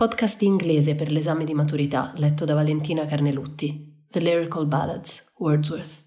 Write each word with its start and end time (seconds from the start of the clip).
Podcast 0.00 0.40
inglese 0.40 0.94
per 0.94 1.10
l'esame 1.10 1.44
di 1.44 1.52
maturità 1.52 2.14
letto 2.16 2.46
da 2.46 2.54
Valentina 2.54 3.04
Carnelutti. 3.04 4.06
The 4.10 4.20
Lyrical 4.20 4.64
Ballads, 4.64 5.30
Wordsworth. 5.36 6.04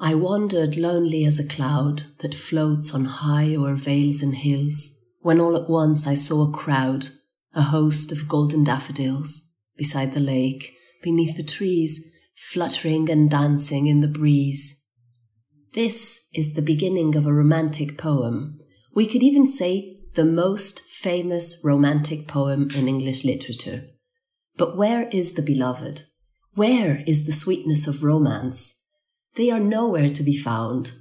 I 0.00 0.14
wandered 0.14 0.76
lonely 0.76 1.24
as 1.24 1.38
a 1.38 1.46
cloud 1.46 2.06
that 2.18 2.34
floats 2.34 2.92
on 2.92 3.04
high 3.04 3.54
o'er 3.54 3.76
vales 3.76 4.20
and 4.20 4.34
hills, 4.34 4.98
when 5.20 5.38
all 5.38 5.54
at 5.54 5.68
once 5.68 6.08
I 6.08 6.16
saw 6.16 6.42
a 6.42 6.50
crowd, 6.50 7.10
a 7.54 7.62
host 7.62 8.10
of 8.10 8.26
golden 8.26 8.64
daffodils, 8.64 9.44
beside 9.76 10.12
the 10.14 10.18
lake, 10.18 10.74
beneath 11.04 11.36
the 11.36 11.44
trees, 11.44 12.04
fluttering 12.34 13.08
and 13.08 13.30
dancing 13.30 13.86
in 13.86 14.00
the 14.00 14.08
breeze. 14.08 14.74
This 15.74 16.22
is 16.34 16.54
the 16.54 16.62
beginning 16.62 17.14
of 17.14 17.26
a 17.26 17.32
romantic 17.32 17.96
poem. 17.96 18.58
We 18.92 19.06
could 19.06 19.22
even 19.22 19.46
say 19.46 20.00
the 20.14 20.24
most 20.24 20.89
famous 21.02 21.62
romantic 21.64 22.28
poem 22.28 22.68
in 22.74 22.86
English 22.86 23.24
literature. 23.24 23.84
But 24.58 24.76
where 24.76 25.08
is 25.08 25.32
the 25.32 25.42
beloved? 25.42 26.02
Where 26.54 27.02
is 27.06 27.24
the 27.24 27.32
sweetness 27.32 27.86
of 27.86 28.04
romance? 28.04 28.84
They 29.36 29.50
are 29.50 29.60
nowhere 29.60 30.10
to 30.10 30.22
be 30.22 30.36
found. 30.36 30.92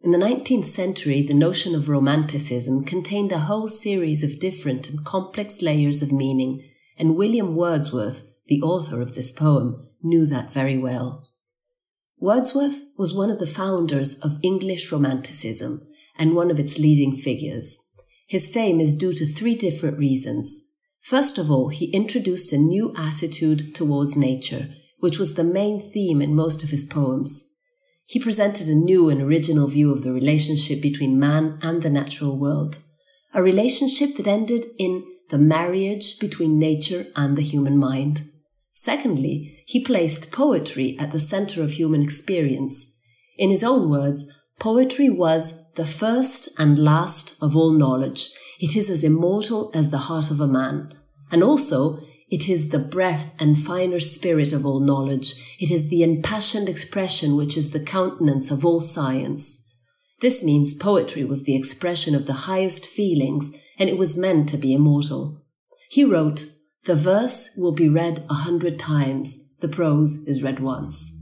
In 0.00 0.12
the 0.12 0.18
19th 0.18 0.66
century, 0.66 1.22
the 1.22 1.34
notion 1.34 1.74
of 1.74 1.88
romanticism 1.88 2.84
contained 2.84 3.32
a 3.32 3.40
whole 3.40 3.66
series 3.66 4.22
of 4.22 4.38
different 4.38 4.88
and 4.90 5.04
complex 5.04 5.60
layers 5.60 6.02
of 6.02 6.12
meaning, 6.12 6.62
and 6.96 7.16
William 7.16 7.56
Wordsworth, 7.56 8.22
the 8.46 8.62
author 8.62 9.00
of 9.00 9.16
this 9.16 9.32
poem, 9.32 9.88
knew 10.00 10.24
that 10.26 10.52
very 10.52 10.78
well. 10.78 11.26
Wordsworth 12.20 12.82
was 12.96 13.12
one 13.12 13.28
of 13.30 13.40
the 13.40 13.46
founders 13.46 14.20
of 14.20 14.38
English 14.42 14.92
Romanticism 14.92 15.84
and 16.16 16.36
one 16.36 16.52
of 16.52 16.60
its 16.60 16.78
leading 16.78 17.16
figures. 17.16 17.87
His 18.28 18.52
fame 18.52 18.78
is 18.78 18.94
due 18.94 19.14
to 19.14 19.24
three 19.24 19.54
different 19.54 19.98
reasons. 19.98 20.60
First 21.00 21.38
of 21.38 21.50
all, 21.50 21.70
he 21.70 21.86
introduced 21.92 22.52
a 22.52 22.58
new 22.58 22.92
attitude 22.94 23.74
towards 23.74 24.18
nature, 24.18 24.68
which 24.98 25.18
was 25.18 25.34
the 25.34 25.44
main 25.44 25.80
theme 25.80 26.20
in 26.20 26.34
most 26.34 26.62
of 26.62 26.68
his 26.68 26.84
poems. 26.84 27.50
He 28.04 28.20
presented 28.20 28.68
a 28.68 28.74
new 28.74 29.08
and 29.08 29.22
original 29.22 29.66
view 29.66 29.90
of 29.90 30.02
the 30.02 30.12
relationship 30.12 30.82
between 30.82 31.18
man 31.18 31.58
and 31.62 31.82
the 31.82 31.88
natural 31.88 32.38
world, 32.38 32.80
a 33.32 33.42
relationship 33.42 34.16
that 34.16 34.26
ended 34.26 34.66
in 34.78 35.06
the 35.30 35.38
marriage 35.38 36.18
between 36.18 36.58
nature 36.58 37.06
and 37.16 37.34
the 37.34 37.42
human 37.42 37.78
mind. 37.78 38.30
Secondly, 38.74 39.62
he 39.66 39.82
placed 39.82 40.32
poetry 40.32 40.98
at 40.98 41.12
the 41.12 41.20
center 41.20 41.62
of 41.62 41.72
human 41.72 42.02
experience. 42.02 42.94
In 43.38 43.48
his 43.48 43.64
own 43.64 43.88
words, 43.88 44.30
poetry 44.58 45.08
was 45.08 45.70
the 45.72 45.86
first 45.86 46.48
and 46.58 46.78
last 46.78 47.40
of 47.42 47.56
all 47.56 47.72
knowledge. 47.72 48.30
It 48.60 48.76
is 48.76 48.90
as 48.90 49.04
immortal 49.04 49.70
as 49.74 49.90
the 49.90 49.98
heart 50.08 50.30
of 50.30 50.40
a 50.40 50.46
man. 50.46 50.94
And 51.30 51.42
also, 51.42 52.00
it 52.30 52.48
is 52.48 52.68
the 52.68 52.78
breath 52.78 53.34
and 53.38 53.58
finer 53.58 54.00
spirit 54.00 54.52
of 54.52 54.66
all 54.66 54.80
knowledge. 54.80 55.56
It 55.58 55.70
is 55.70 55.88
the 55.88 56.02
impassioned 56.02 56.68
expression 56.68 57.36
which 57.36 57.56
is 57.56 57.70
the 57.70 57.80
countenance 57.80 58.50
of 58.50 58.64
all 58.64 58.80
science. 58.80 59.64
This 60.20 60.42
means 60.42 60.74
poetry 60.74 61.24
was 61.24 61.44
the 61.44 61.56
expression 61.56 62.14
of 62.14 62.26
the 62.26 62.48
highest 62.48 62.84
feelings 62.86 63.56
and 63.78 63.88
it 63.88 63.96
was 63.96 64.16
meant 64.16 64.48
to 64.50 64.58
be 64.58 64.74
immortal. 64.74 65.44
He 65.90 66.04
wrote, 66.04 66.44
The 66.84 66.96
verse 66.96 67.50
will 67.56 67.72
be 67.72 67.88
read 67.88 68.24
a 68.28 68.34
hundred 68.34 68.78
times, 68.78 69.48
the 69.60 69.68
prose 69.68 70.26
is 70.26 70.42
read 70.42 70.60
once. 70.60 71.17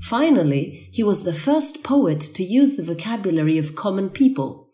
Finally, 0.00 0.88
he 0.92 1.02
was 1.02 1.24
the 1.24 1.32
first 1.32 1.84
poet 1.84 2.20
to 2.20 2.42
use 2.42 2.76
the 2.76 2.82
vocabulary 2.82 3.58
of 3.58 3.76
common 3.76 4.08
people. 4.08 4.68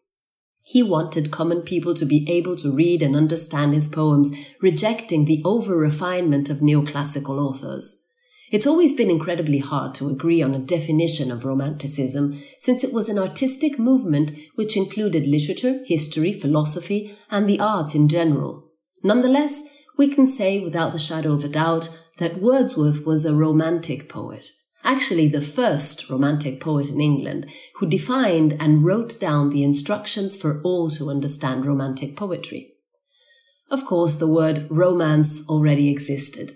He 0.64 0.82
wanted 0.82 1.30
common 1.30 1.62
people 1.62 1.94
to 1.94 2.06
be 2.06 2.28
able 2.30 2.56
to 2.56 2.72
read 2.72 3.02
and 3.02 3.14
understand 3.14 3.74
his 3.74 3.88
poems, 3.88 4.32
rejecting 4.62 5.24
the 5.24 5.42
over 5.44 5.76
refinement 5.76 6.48
of 6.48 6.58
neoclassical 6.58 7.38
authors. 7.40 8.04
It's 8.52 8.66
always 8.66 8.94
been 8.94 9.10
incredibly 9.10 9.58
hard 9.58 9.94
to 9.96 10.08
agree 10.08 10.40
on 10.40 10.54
a 10.54 10.60
definition 10.60 11.32
of 11.32 11.44
Romanticism, 11.44 12.40
since 12.60 12.84
it 12.84 12.92
was 12.92 13.08
an 13.08 13.18
artistic 13.18 13.78
movement 13.78 14.30
which 14.54 14.76
included 14.76 15.26
literature, 15.26 15.80
history, 15.84 16.32
philosophy, 16.32 17.16
and 17.30 17.48
the 17.48 17.58
arts 17.58 17.96
in 17.96 18.08
general. 18.08 18.70
Nonetheless, 19.02 19.64
we 19.98 20.08
can 20.08 20.26
say 20.26 20.60
without 20.60 20.92
the 20.92 20.98
shadow 20.98 21.32
of 21.32 21.42
a 21.42 21.48
doubt 21.48 21.88
that 22.18 22.40
Wordsworth 22.40 23.04
was 23.04 23.24
a 23.24 23.34
romantic 23.34 24.08
poet 24.08 24.50
actually 24.86 25.28
the 25.28 25.40
first 25.40 26.08
romantic 26.08 26.60
poet 26.60 26.88
in 26.88 27.00
England, 27.00 27.50
who 27.74 27.86
defined 27.86 28.56
and 28.58 28.84
wrote 28.84 29.18
down 29.20 29.50
the 29.50 29.64
instructions 29.64 30.36
for 30.36 30.62
all 30.62 30.88
to 30.88 31.10
understand 31.10 31.66
romantic 31.66 32.16
poetry. 32.16 32.72
Of 33.70 33.84
course, 33.84 34.14
the 34.14 34.32
word 34.32 34.66
romance 34.70 35.46
already 35.48 35.90
existed. 35.90 36.52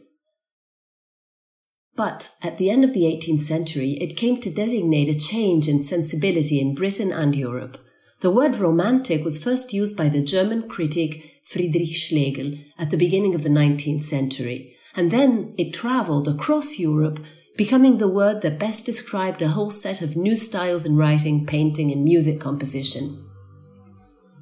But 1.97 2.31
at 2.41 2.57
the 2.57 2.71
end 2.71 2.85
of 2.85 2.95
the 2.95 3.03
18th 3.03 3.43
century, 3.43 3.99
it 4.01 4.17
came 4.17 4.39
to 4.41 4.49
designate 4.49 5.09
a 5.09 5.19
change 5.19 5.69
in 5.69 5.83
sensibility 5.83 6.61
in 6.61 6.75
Britain 6.75 7.13
and 7.13 7.35
Europe. 7.35 7.77
The 8.21 8.31
word 8.31 8.57
romantic 8.57 9.25
was 9.25 9.43
first 9.43 9.73
used 9.73 9.97
by 9.97 10.09
the 10.09 10.23
German 10.23 10.69
critic 10.69 11.41
Friedrich 11.43 11.89
Schlegel 11.89 12.53
at 12.79 12.91
the 12.91 12.97
beginning 12.97 13.35
of 13.35 13.43
the 13.43 13.49
19th 13.49 14.05
century, 14.05 14.77
and 14.95 15.11
then 15.11 15.53
it 15.59 15.75
traveled 15.75 16.29
across 16.29 16.79
Europe 16.79 17.19
becoming 17.61 17.99
the 17.99 18.09
word 18.09 18.41
that 18.41 18.59
best 18.59 18.87
described 18.87 19.43
a 19.43 19.49
whole 19.49 19.71
set 19.71 20.01
of 20.01 20.17
new 20.17 20.35
styles 20.35 20.87
in 20.87 20.97
writing, 20.97 21.45
painting, 21.45 21.93
and 21.93 22.03
music 22.03 22.41
composition. 22.41 23.23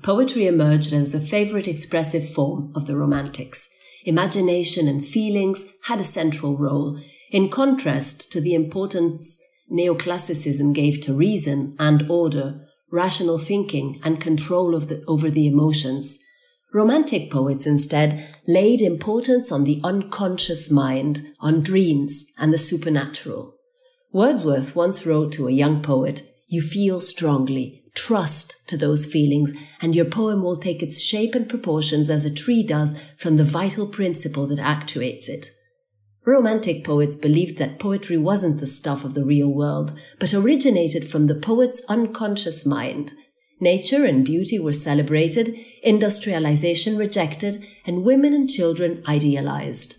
Poetry 0.04 0.46
emerged 0.46 0.92
as 0.92 1.16
a 1.16 1.20
favorite 1.20 1.66
expressive 1.66 2.32
form 2.32 2.72
of 2.76 2.86
the 2.86 2.96
Romantics. 2.96 3.68
Imagination 4.04 4.86
and 4.86 5.04
feelings 5.04 5.64
had 5.86 6.00
a 6.00 6.04
central 6.04 6.56
role, 6.56 6.96
in 7.32 7.48
contrast 7.48 8.30
to 8.30 8.40
the 8.40 8.54
importance 8.54 9.36
neoclassicism 9.68 10.72
gave 10.72 11.00
to 11.00 11.12
reason 11.12 11.74
and 11.76 12.08
order, 12.08 12.68
rational 12.92 13.38
thinking, 13.38 14.00
and 14.04 14.20
control 14.20 14.78
the, 14.78 15.02
over 15.08 15.28
the 15.28 15.48
emotions. 15.48 16.24
Romantic 16.72 17.30
poets 17.30 17.66
instead 17.66 18.26
laid 18.46 18.82
importance 18.82 19.50
on 19.50 19.64
the 19.64 19.80
unconscious 19.82 20.70
mind, 20.70 21.22
on 21.40 21.62
dreams, 21.62 22.26
and 22.36 22.52
the 22.52 22.58
supernatural. 22.58 23.54
Wordsworth 24.12 24.76
once 24.76 25.06
wrote 25.06 25.32
to 25.32 25.48
a 25.48 25.52
young 25.52 25.82
poet, 25.82 26.22
You 26.46 26.60
feel 26.60 27.00
strongly, 27.00 27.84
trust 27.94 28.68
to 28.68 28.76
those 28.76 29.06
feelings, 29.06 29.52
and 29.80 29.94
your 29.94 30.04
poem 30.04 30.42
will 30.42 30.56
take 30.56 30.82
its 30.82 31.02
shape 31.02 31.34
and 31.34 31.48
proportions 31.48 32.10
as 32.10 32.26
a 32.26 32.34
tree 32.34 32.62
does 32.62 33.00
from 33.16 33.36
the 33.36 33.44
vital 33.44 33.86
principle 33.86 34.46
that 34.48 34.58
actuates 34.58 35.28
it. 35.28 35.46
Romantic 36.26 36.84
poets 36.84 37.16
believed 37.16 37.56
that 37.56 37.78
poetry 37.78 38.18
wasn't 38.18 38.60
the 38.60 38.66
stuff 38.66 39.04
of 39.04 39.14
the 39.14 39.24
real 39.24 39.48
world, 39.48 39.98
but 40.18 40.34
originated 40.34 41.10
from 41.10 41.26
the 41.26 41.34
poet's 41.34 41.82
unconscious 41.88 42.66
mind, 42.66 43.12
Nature 43.60 44.04
and 44.04 44.25
beauty 44.25 44.58
were 44.58 44.72
celebrated, 44.72 45.58
industrialization 45.82 46.96
rejected, 46.96 47.64
and 47.84 48.05
women 48.05 48.32
and 48.32 48.49
children 48.49 49.02
idealized. 49.08 49.96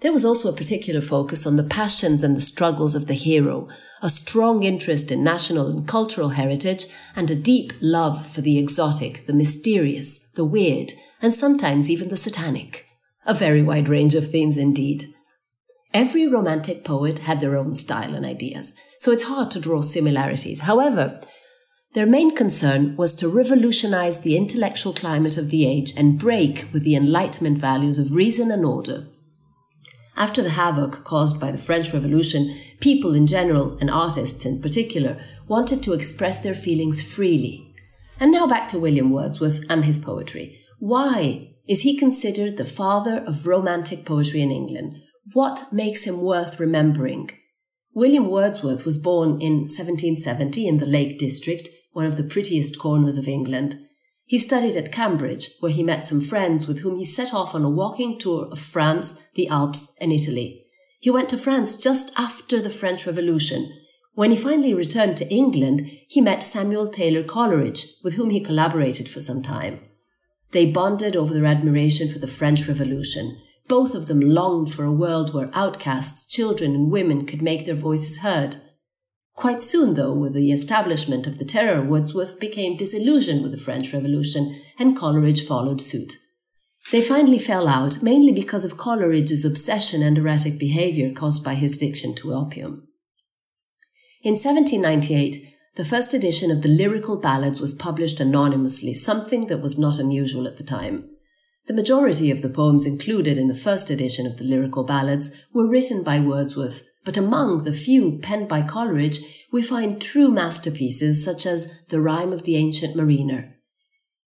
There 0.00 0.12
was 0.12 0.24
also 0.24 0.48
a 0.48 0.56
particular 0.56 1.02
focus 1.02 1.46
on 1.46 1.56
the 1.56 1.64
passions 1.64 2.22
and 2.22 2.34
the 2.34 2.40
struggles 2.40 2.94
of 2.94 3.06
the 3.06 3.14
hero, 3.14 3.68
a 4.00 4.08
strong 4.08 4.62
interest 4.62 5.12
in 5.12 5.22
national 5.22 5.68
and 5.68 5.86
cultural 5.86 6.30
heritage, 6.30 6.86
and 7.14 7.30
a 7.30 7.34
deep 7.34 7.72
love 7.82 8.26
for 8.26 8.40
the 8.40 8.58
exotic, 8.58 9.26
the 9.26 9.34
mysterious, 9.34 10.26
the 10.36 10.44
weird, 10.44 10.92
and 11.20 11.34
sometimes 11.34 11.90
even 11.90 12.08
the 12.08 12.16
satanic. 12.16 12.86
A 13.26 13.34
very 13.34 13.62
wide 13.62 13.88
range 13.88 14.14
of 14.14 14.26
themes 14.26 14.56
indeed. 14.56 15.04
Every 15.92 16.26
romantic 16.26 16.82
poet 16.84 17.20
had 17.20 17.40
their 17.40 17.56
own 17.56 17.74
style 17.74 18.14
and 18.14 18.24
ideas, 18.24 18.74
so 19.00 19.10
it's 19.10 19.24
hard 19.24 19.50
to 19.50 19.60
draw 19.60 19.82
similarities. 19.82 20.60
However, 20.60 21.20
their 21.92 22.06
main 22.06 22.36
concern 22.36 22.94
was 22.96 23.16
to 23.16 23.28
revolutionize 23.28 24.18
the 24.18 24.36
intellectual 24.36 24.92
climate 24.92 25.36
of 25.36 25.50
the 25.50 25.66
age 25.66 25.92
and 25.96 26.18
break 26.18 26.68
with 26.72 26.84
the 26.84 26.94
Enlightenment 26.94 27.58
values 27.58 27.98
of 27.98 28.14
reason 28.14 28.52
and 28.52 28.64
order. 28.64 29.08
After 30.16 30.40
the 30.40 30.50
havoc 30.50 31.02
caused 31.02 31.40
by 31.40 31.50
the 31.50 31.58
French 31.58 31.92
Revolution, 31.92 32.54
people 32.78 33.14
in 33.14 33.26
general, 33.26 33.76
and 33.78 33.90
artists 33.90 34.44
in 34.44 34.60
particular, 34.60 35.20
wanted 35.48 35.82
to 35.82 35.92
express 35.92 36.38
their 36.38 36.54
feelings 36.54 37.02
freely. 37.02 37.74
And 38.20 38.30
now 38.30 38.46
back 38.46 38.68
to 38.68 38.78
William 38.78 39.10
Wordsworth 39.10 39.64
and 39.68 39.84
his 39.84 39.98
poetry. 39.98 40.60
Why 40.78 41.48
is 41.66 41.82
he 41.82 41.98
considered 41.98 42.56
the 42.56 42.64
father 42.64 43.18
of 43.26 43.46
romantic 43.46 44.04
poetry 44.04 44.42
in 44.42 44.50
England? 44.50 45.00
What 45.32 45.64
makes 45.72 46.04
him 46.04 46.20
worth 46.20 46.60
remembering? 46.60 47.30
William 47.94 48.28
Wordsworth 48.28 48.86
was 48.86 48.98
born 48.98 49.40
in 49.40 49.62
1770 49.62 50.68
in 50.68 50.78
the 50.78 50.86
Lake 50.86 51.18
District, 51.18 51.68
one 51.92 52.06
of 52.06 52.16
the 52.16 52.24
prettiest 52.24 52.78
corners 52.78 53.18
of 53.18 53.28
England. 53.28 53.78
He 54.24 54.38
studied 54.38 54.76
at 54.76 54.92
Cambridge, 54.92 55.50
where 55.60 55.72
he 55.72 55.82
met 55.82 56.06
some 56.06 56.20
friends 56.20 56.68
with 56.68 56.80
whom 56.80 56.96
he 56.96 57.04
set 57.04 57.34
off 57.34 57.54
on 57.54 57.64
a 57.64 57.70
walking 57.70 58.18
tour 58.18 58.46
of 58.50 58.60
France, 58.60 59.20
the 59.34 59.48
Alps, 59.48 59.92
and 60.00 60.12
Italy. 60.12 60.64
He 61.00 61.10
went 61.10 61.28
to 61.30 61.36
France 61.36 61.76
just 61.76 62.12
after 62.16 62.60
the 62.60 62.70
French 62.70 63.06
Revolution. 63.06 63.68
When 64.14 64.30
he 64.30 64.36
finally 64.36 64.74
returned 64.74 65.16
to 65.16 65.28
England, 65.32 65.90
he 66.08 66.20
met 66.20 66.42
Samuel 66.42 66.86
Taylor 66.86 67.22
Coleridge, 67.22 67.86
with 68.04 68.14
whom 68.14 68.30
he 68.30 68.40
collaborated 68.40 69.08
for 69.08 69.20
some 69.20 69.42
time. 69.42 69.80
They 70.52 70.70
bonded 70.70 71.16
over 71.16 71.32
their 71.32 71.46
admiration 71.46 72.08
for 72.08 72.18
the 72.18 72.26
French 72.26 72.68
Revolution. 72.68 73.40
Both 73.68 73.94
of 73.94 74.06
them 74.06 74.20
longed 74.20 74.72
for 74.72 74.84
a 74.84 74.92
world 74.92 75.32
where 75.32 75.50
outcasts, 75.54 76.26
children, 76.26 76.74
and 76.74 76.90
women 76.90 77.24
could 77.24 77.40
make 77.40 77.66
their 77.66 77.74
voices 77.74 78.18
heard. 78.18 78.56
Quite 79.40 79.62
soon, 79.62 79.94
though, 79.94 80.12
with 80.12 80.34
the 80.34 80.52
establishment 80.52 81.26
of 81.26 81.38
the 81.38 81.46
terror, 81.46 81.82
Wordsworth 81.82 82.38
became 82.38 82.76
disillusioned 82.76 83.42
with 83.42 83.52
the 83.52 83.58
French 83.58 83.94
Revolution, 83.94 84.60
and 84.78 84.94
Coleridge 84.94 85.46
followed 85.46 85.80
suit. 85.80 86.12
They 86.92 87.00
finally 87.00 87.38
fell 87.38 87.66
out, 87.66 88.02
mainly 88.02 88.32
because 88.32 88.66
of 88.66 88.76
Coleridge's 88.76 89.46
obsession 89.46 90.02
and 90.02 90.18
erratic 90.18 90.58
behavior 90.58 91.10
caused 91.14 91.42
by 91.42 91.54
his 91.54 91.76
addiction 91.76 92.14
to 92.16 92.34
opium. 92.34 92.86
In 94.22 94.32
1798, 94.32 95.36
the 95.76 95.86
first 95.86 96.12
edition 96.12 96.50
of 96.50 96.60
the 96.60 96.68
Lyrical 96.68 97.18
Ballads 97.18 97.62
was 97.62 97.72
published 97.72 98.20
anonymously, 98.20 98.92
something 98.92 99.46
that 99.46 99.62
was 99.62 99.78
not 99.78 99.98
unusual 99.98 100.46
at 100.46 100.58
the 100.58 100.64
time. 100.64 101.08
The 101.66 101.72
majority 101.72 102.30
of 102.30 102.42
the 102.42 102.50
poems 102.50 102.84
included 102.84 103.38
in 103.38 103.48
the 103.48 103.54
first 103.54 103.88
edition 103.88 104.26
of 104.26 104.36
the 104.36 104.44
Lyrical 104.44 104.84
Ballads 104.84 105.46
were 105.54 105.66
written 105.66 106.04
by 106.04 106.20
Wordsworth, 106.20 106.89
but 107.04 107.16
among 107.16 107.64
the 107.64 107.72
few 107.72 108.18
penned 108.18 108.48
by 108.48 108.62
Coleridge, 108.62 109.46
we 109.52 109.62
find 109.62 110.00
true 110.00 110.30
masterpieces 110.30 111.24
such 111.24 111.46
as 111.46 111.84
The 111.86 112.00
Rime 112.00 112.32
of 112.32 112.44
the 112.44 112.56
Ancient 112.56 112.94
Mariner. 112.94 113.56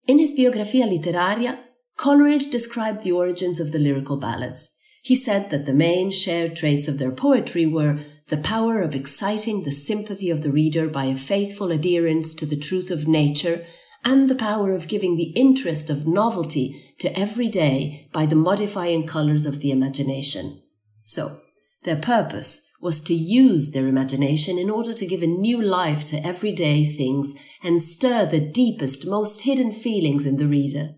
In 0.08 0.20
his 0.20 0.34
Biographia 0.34 0.86
Literaria, 0.86 1.60
Coleridge 1.98 2.50
described 2.50 3.04
the 3.04 3.12
origins 3.12 3.60
of 3.60 3.72
the 3.72 3.80
lyrical 3.80 4.18
ballads. 4.18 4.76
He 5.02 5.16
said 5.16 5.50
that 5.50 5.66
the 5.66 5.74
main 5.74 6.12
shared 6.12 6.56
traits 6.56 6.88
of 6.88 6.98
their 6.98 7.12
poetry 7.12 7.66
were 7.66 8.00
the 8.28 8.38
power 8.38 8.82
of 8.82 8.96
exciting 8.96 9.64
the 9.64 9.72
sympathy 9.72 10.30
of 10.30 10.44
the 10.44 10.52
reader 10.52 10.88
by 10.88 11.06
a 11.06 11.16
faithful 11.16 11.72
adherence 11.72 12.36
to 12.36 12.46
the 12.46 12.58
truth 12.58 12.92
of 12.92 13.08
nature, 13.08 13.66
and 14.06 14.30
the 14.30 14.36
power 14.36 14.74
of 14.74 14.88
giving 14.88 15.18
the 15.18 15.32
interest 15.36 15.90
of 15.90 16.08
novelty 16.08 16.94
to 17.00 17.20
every 17.20 17.50
day 17.50 18.08
by 18.14 18.26
the 18.26 18.36
modifying 18.36 19.06
colours 19.06 19.46
of 19.46 19.60
the 19.60 19.72
imagination. 19.72 20.62
So, 21.04 21.42
their 21.84 21.96
purpose 21.96 22.70
was 22.82 23.02
to 23.02 23.14
use 23.14 23.72
their 23.72 23.88
imagination 23.88 24.58
in 24.58 24.70
order 24.70 24.94
to 24.94 25.06
give 25.06 25.22
a 25.22 25.28
new 25.28 25.62
life 25.62 26.06
to 26.06 26.26
everyday 26.26 26.86
things 26.86 27.34
and 27.64 27.82
stir 27.82 28.26
the 28.26 28.40
deepest, 28.40 29.08
most 29.08 29.42
hidden 29.42 29.72
feelings 29.72 30.26
in 30.26 30.38
the 30.38 30.48
reader. 30.48 30.92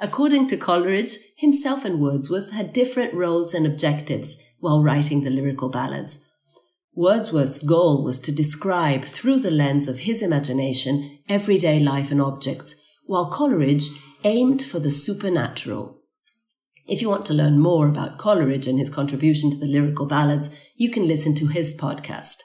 According 0.00 0.48
to 0.48 0.56
Coleridge, 0.56 1.18
himself 1.36 1.84
and 1.84 2.00
Wordsworth 2.00 2.52
had 2.52 2.72
different 2.72 3.14
roles 3.14 3.54
and 3.54 3.66
objectives 3.66 4.38
while 4.58 4.82
writing 4.82 5.22
the 5.22 5.30
lyrical 5.30 5.68
ballads. 5.68 6.24
Wordsworth's 6.94 7.62
goal 7.62 8.04
was 8.04 8.18
to 8.20 8.32
describe, 8.32 9.04
through 9.04 9.40
the 9.40 9.50
lens 9.50 9.88
of 9.88 10.00
his 10.00 10.22
imagination, 10.22 11.18
everyday 11.28 11.78
life 11.80 12.10
and 12.10 12.20
objects, 12.20 12.74
while 13.06 13.30
Coleridge 13.30 13.88
aimed 14.24 14.62
for 14.62 14.78
the 14.78 14.90
supernatural. 14.90 15.93
If 16.86 17.00
you 17.00 17.08
want 17.08 17.24
to 17.26 17.34
learn 17.34 17.58
more 17.58 17.88
about 17.88 18.18
Coleridge 18.18 18.66
and 18.66 18.78
his 18.78 18.90
contribution 18.90 19.50
to 19.50 19.56
the 19.56 19.66
lyrical 19.66 20.06
ballads, 20.06 20.54
you 20.76 20.90
can 20.90 21.08
listen 21.08 21.34
to 21.36 21.46
his 21.46 21.74
podcast. 21.74 22.42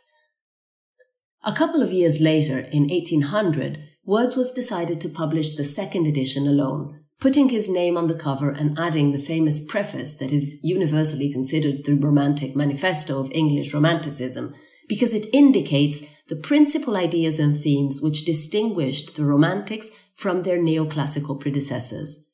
A 1.43 1.53
couple 1.53 1.81
of 1.81 1.91
years 1.91 2.21
later, 2.21 2.59
in 2.59 2.87
1800, 2.87 3.83
Wordsworth 4.05 4.55
decided 4.55 5.01
to 5.01 5.09
publish 5.09 5.53
the 5.55 5.65
second 5.65 6.07
edition 6.07 6.47
alone, 6.47 7.01
putting 7.19 7.49
his 7.49 7.69
name 7.69 7.97
on 7.97 8.07
the 8.07 8.15
cover 8.15 8.49
and 8.49 8.79
adding 8.79 9.11
the 9.11 9.19
famous 9.19 9.63
preface 9.65 10.13
that 10.15 10.31
is 10.31 10.57
universally 10.63 11.31
considered 11.31 11.83
the 11.83 11.95
romantic 11.95 12.55
manifesto 12.55 13.19
of 13.19 13.31
English 13.33 13.73
Romanticism, 13.73 14.53
because 14.87 15.13
it 15.13 15.27
indicates 15.33 16.01
the 16.29 16.37
principal 16.37 16.95
ideas 16.95 17.39
and 17.39 17.59
themes 17.59 18.01
which 18.01 18.25
distinguished 18.25 19.15
the 19.17 19.25
Romantics 19.25 19.91
from 20.15 20.43
their 20.43 20.57
neoclassical 20.57 21.39
predecessors. 21.39 22.28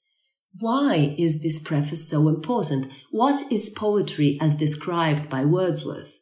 Why 0.60 1.16
is 1.18 1.42
this 1.42 1.60
preface 1.60 2.08
so 2.08 2.28
important? 2.28 2.88
What 3.12 3.52
is 3.52 3.70
poetry 3.70 4.38
as 4.42 4.56
described 4.56 5.30
by 5.30 5.46
Wordsworth? 5.46 6.20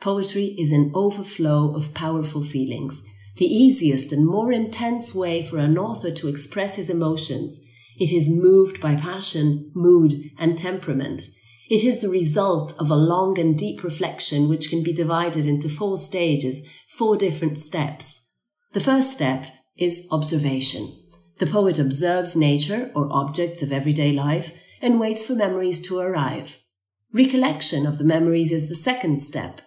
Poetry 0.00 0.54
is 0.58 0.72
an 0.72 0.92
overflow 0.94 1.74
of 1.74 1.94
powerful 1.94 2.42
feelings, 2.42 3.02
the 3.36 3.46
easiest 3.46 4.12
and 4.12 4.26
more 4.26 4.52
intense 4.52 5.14
way 5.14 5.42
for 5.42 5.58
an 5.58 5.78
author 5.78 6.10
to 6.10 6.28
express 6.28 6.76
his 6.76 6.90
emotions 6.90 7.60
it 7.98 8.12
is 8.12 8.28
moved 8.28 8.80
by 8.80 8.94
passion, 8.94 9.70
mood, 9.74 10.12
and 10.38 10.58
temperament. 10.58 11.22
It 11.70 11.82
is 11.82 12.00
the 12.00 12.10
result 12.10 12.74
of 12.78 12.90
a 12.90 12.96
long 12.96 13.38
and 13.38 13.56
deep 13.56 13.82
reflection 13.82 14.48
which 14.48 14.68
can 14.68 14.82
be 14.82 14.92
divided 14.92 15.46
into 15.46 15.68
four 15.68 15.96
stages, 15.96 16.68
four 16.86 17.16
different 17.16 17.58
steps. 17.58 18.28
The 18.72 18.80
first 18.80 19.12
step 19.12 19.46
is 19.78 20.06
observation. 20.12 20.88
The 21.38 21.46
poet 21.46 21.78
observes 21.78 22.34
nature 22.34 22.90
or 22.94 23.08
objects 23.10 23.62
of 23.62 23.72
everyday 23.72 24.12
life 24.12 24.52
and 24.80 24.98
waits 24.98 25.26
for 25.26 25.34
memories 25.34 25.86
to 25.88 25.98
arrive. 25.98 26.58
Recollection 27.12 27.86
of 27.86 27.98
the 27.98 28.04
memories 28.04 28.52
is 28.52 28.68
the 28.68 28.74
second 28.74 29.20
step, 29.20 29.60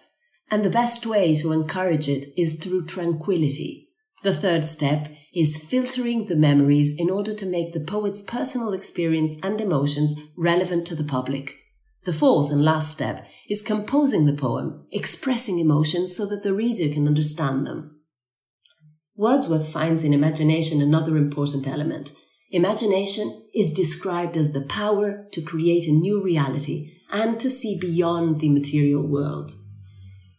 and 0.50 0.64
the 0.64 0.70
best 0.70 1.06
way 1.06 1.34
to 1.34 1.52
encourage 1.52 2.08
it 2.08 2.26
is 2.36 2.56
through 2.56 2.86
tranquility. 2.86 3.88
The 4.22 4.34
third 4.34 4.64
step 4.64 5.08
is 5.32 5.58
filtering 5.58 6.26
the 6.26 6.36
memories 6.36 6.94
in 6.98 7.08
order 7.08 7.32
to 7.32 7.46
make 7.46 7.72
the 7.72 7.80
poet's 7.80 8.20
personal 8.20 8.72
experience 8.72 9.36
and 9.42 9.60
emotions 9.60 10.16
relevant 10.36 10.86
to 10.88 10.96
the 10.96 11.04
public. 11.04 11.56
The 12.04 12.12
fourth 12.12 12.50
and 12.50 12.64
last 12.64 12.90
step 12.90 13.26
is 13.48 13.62
composing 13.62 14.26
the 14.26 14.32
poem, 14.32 14.86
expressing 14.90 15.58
emotions 15.58 16.16
so 16.16 16.26
that 16.26 16.42
the 16.42 16.54
reader 16.54 16.92
can 16.92 17.06
understand 17.06 17.66
them. 17.66 17.99
Wordsworth 19.20 19.70
finds 19.70 20.02
in 20.02 20.14
imagination 20.14 20.80
another 20.80 21.18
important 21.18 21.68
element. 21.68 22.14
Imagination 22.52 23.30
is 23.54 23.70
described 23.70 24.34
as 24.34 24.52
the 24.52 24.62
power 24.62 25.26
to 25.32 25.42
create 25.42 25.86
a 25.86 25.92
new 25.92 26.22
reality 26.22 26.94
and 27.12 27.38
to 27.38 27.50
see 27.50 27.78
beyond 27.78 28.40
the 28.40 28.48
material 28.48 29.06
world. 29.06 29.52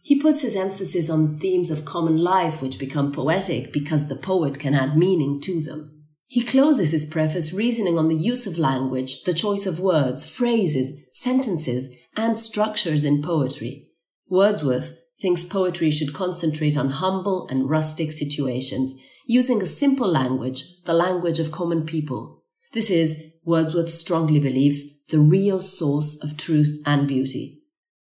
He 0.02 0.18
puts 0.18 0.42
his 0.42 0.56
emphasis 0.56 1.08
on 1.08 1.38
themes 1.38 1.70
of 1.70 1.84
common 1.84 2.16
life 2.16 2.60
which 2.60 2.80
become 2.80 3.12
poetic 3.12 3.72
because 3.72 4.08
the 4.08 4.16
poet 4.16 4.58
can 4.58 4.74
add 4.74 4.96
meaning 4.96 5.40
to 5.42 5.60
them. 5.60 6.02
He 6.26 6.42
closes 6.42 6.90
his 6.90 7.06
preface 7.06 7.52
reasoning 7.52 7.96
on 7.96 8.08
the 8.08 8.16
use 8.16 8.48
of 8.48 8.58
language, 8.58 9.22
the 9.22 9.32
choice 9.32 9.64
of 9.64 9.78
words, 9.78 10.28
phrases, 10.28 10.92
sentences, 11.12 11.88
and 12.16 12.36
structures 12.36 13.04
in 13.04 13.22
poetry. 13.22 13.90
Wordsworth 14.28 14.98
thinks 15.22 15.46
poetry 15.46 15.90
should 15.90 16.12
concentrate 16.12 16.76
on 16.76 16.90
humble 16.90 17.46
and 17.48 17.70
rustic 17.70 18.12
situations, 18.12 18.94
using 19.26 19.62
a 19.62 19.66
simple 19.66 20.08
language, 20.08 20.82
the 20.82 20.92
language 20.92 21.38
of 21.38 21.52
common 21.52 21.86
people. 21.86 22.42
This 22.72 22.90
is, 22.90 23.22
Wordsworth 23.44 23.88
strongly 23.88 24.40
believes, 24.40 24.82
the 25.08 25.20
real 25.20 25.60
source 25.60 26.22
of 26.22 26.36
truth 26.36 26.80
and 26.84 27.08
beauty. 27.08 27.62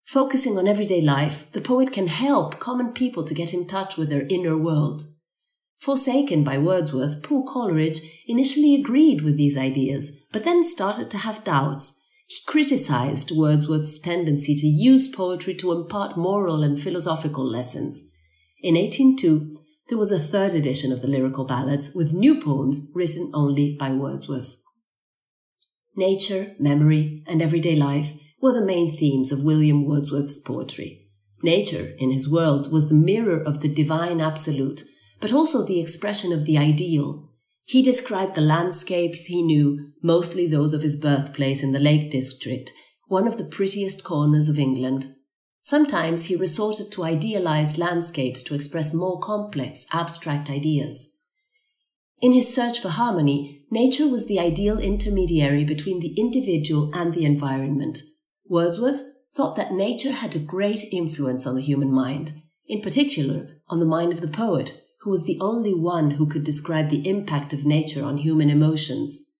Focusing 0.05 0.57
on 0.57 0.67
everyday 0.67 1.01
life, 1.01 1.51
the 1.51 1.61
poet 1.61 1.91
can 1.91 2.07
help 2.07 2.59
common 2.59 2.93
people 2.93 3.23
to 3.25 3.33
get 3.33 3.53
in 3.53 3.67
touch 3.67 3.97
with 3.97 4.09
their 4.09 4.25
inner 4.29 4.57
world. 4.57 5.03
Forsaken 5.79 6.43
by 6.43 6.57
Wordsworth, 6.57 7.23
Paul 7.23 7.45
Coleridge 7.45 7.99
initially 8.27 8.75
agreed 8.75 9.21
with 9.21 9.35
these 9.37 9.57
ideas, 9.57 10.25
but 10.31 10.45
then 10.45 10.63
started 10.63 11.09
to 11.11 11.17
have 11.17 11.43
doubts. 11.43 12.02
He 12.27 12.37
criticized 12.47 13.31
Wordsworth's 13.31 13.99
tendency 13.99 14.55
to 14.55 14.67
use 14.67 15.07
poetry 15.07 15.55
to 15.55 15.71
impart 15.71 16.17
moral 16.17 16.63
and 16.63 16.81
philosophical 16.81 17.45
lessons. 17.45 18.09
In 18.61 18.75
1802, 18.75 19.57
there 19.89 19.97
was 19.97 20.11
a 20.11 20.19
third 20.19 20.55
edition 20.55 20.91
of 20.91 21.01
the 21.01 21.09
lyrical 21.09 21.45
ballads 21.45 21.93
with 21.93 22.13
new 22.13 22.41
poems 22.41 22.89
written 22.95 23.29
only 23.33 23.75
by 23.77 23.91
Wordsworth. 23.91 24.57
Nature, 25.95 26.55
memory, 26.59 27.23
and 27.27 27.41
everyday 27.41 27.75
life 27.75 28.13
were 28.41 28.53
the 28.53 28.65
main 28.65 28.91
themes 28.91 29.31
of 29.31 29.43
William 29.43 29.85
Wordsworth's 29.85 30.39
poetry. 30.39 31.07
Nature, 31.43 31.93
in 31.97 32.11
his 32.11 32.29
world, 32.29 32.71
was 32.71 32.89
the 32.89 32.95
mirror 32.95 33.41
of 33.41 33.59
the 33.59 33.67
divine 33.67 34.21
absolute, 34.21 34.83
but 35.19 35.33
also 35.33 35.65
the 35.65 35.79
expression 35.79 36.31
of 36.31 36.45
the 36.45 36.57
ideal. 36.57 37.29
He 37.65 37.81
described 37.81 38.35
the 38.35 38.41
landscapes 38.41 39.25
he 39.25 39.41
knew, 39.41 39.93
mostly 40.01 40.47
those 40.47 40.73
of 40.73 40.81
his 40.81 40.97
birthplace 40.97 41.63
in 41.63 41.71
the 41.71 41.79
Lake 41.79 42.11
District, 42.11 42.71
one 43.07 43.27
of 43.27 43.37
the 43.37 43.45
prettiest 43.45 44.03
corners 44.03 44.49
of 44.49 44.59
England. 44.59 45.07
Sometimes 45.63 46.25
he 46.25 46.35
resorted 46.35 46.91
to 46.91 47.03
idealized 47.03 47.77
landscapes 47.77 48.43
to 48.43 48.53
express 48.55 48.93
more 48.93 49.19
complex, 49.19 49.85
abstract 49.93 50.49
ideas. 50.49 51.17
In 52.21 52.33
his 52.33 52.53
search 52.53 52.79
for 52.79 52.89
harmony, 52.89 53.65
nature 53.71 54.09
was 54.09 54.27
the 54.27 54.39
ideal 54.39 54.77
intermediary 54.77 55.63
between 55.63 55.99
the 55.99 56.13
individual 56.17 56.91
and 56.93 57.13
the 57.13 57.25
environment. 57.25 57.99
Wordsworth 58.47 59.03
thought 59.35 59.55
that 59.55 59.73
nature 59.73 60.11
had 60.11 60.35
a 60.35 60.39
great 60.39 60.83
influence 60.91 61.47
on 61.47 61.55
the 61.55 61.61
human 61.61 61.91
mind, 61.91 62.33
in 62.67 62.81
particular 62.81 63.57
on 63.67 63.79
the 63.79 63.85
mind 63.85 64.11
of 64.11 64.21
the 64.21 64.27
poet, 64.27 64.82
who 65.03 65.09
was 65.09 65.25
the 65.25 65.37
only 65.41 65.73
one 65.73 66.11
who 66.11 66.25
could 66.25 66.45
describe 66.45 66.87
the 66.87 67.07
impact 67.07 67.51
of 67.51 67.65
nature 67.65 68.05
on 68.05 68.17
human 68.17 68.49
emotions. 68.49 69.31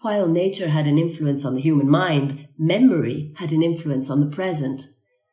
While 0.00 0.28
nature 0.28 0.68
had 0.68 0.86
an 0.86 0.96
influence 0.96 1.44
on 1.44 1.54
the 1.54 1.60
human 1.60 1.90
mind, 1.90 2.46
memory 2.56 3.32
had 3.38 3.50
an 3.50 3.64
influence 3.64 4.08
on 4.08 4.20
the 4.20 4.30
present. 4.34 4.86